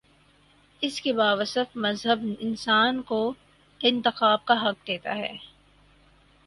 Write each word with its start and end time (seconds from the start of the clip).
اس 0.81 1.01
کے 1.01 1.13
باوصف 1.13 1.75
مذہب 1.75 2.19
انسان 2.39 3.01
کو 3.01 3.33
انتخاب 3.81 4.45
کا 4.45 4.61
حق 4.61 4.87
دیتا 4.87 5.15
ہے۔ 5.15 5.37